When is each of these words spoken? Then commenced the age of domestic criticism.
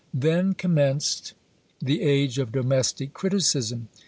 Then 0.15 0.55
commenced 0.55 1.33
the 1.79 2.01
age 2.01 2.39
of 2.39 2.51
domestic 2.51 3.13
criticism. 3.13 3.89